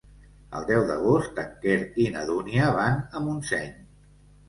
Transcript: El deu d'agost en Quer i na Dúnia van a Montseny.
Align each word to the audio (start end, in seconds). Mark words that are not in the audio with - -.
El 0.59 0.63
deu 0.69 0.85
d'agost 0.91 1.43
en 1.45 1.53
Quer 1.67 1.77
i 2.07 2.09
na 2.17 2.25
Dúnia 2.33 2.73
van 2.83 3.01
a 3.21 3.27
Montseny. 3.31 3.73